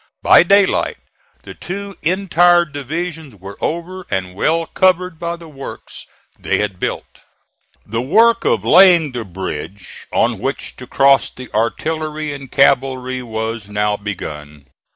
[0.23, 0.97] By daylight
[1.43, 6.07] the two entire divisions were over, and well covered by the works
[6.39, 7.19] they had built.
[7.85, 13.69] The work of laying the bridge, on which to cross the artillery and cavalry, was
[13.69, 14.65] now begun.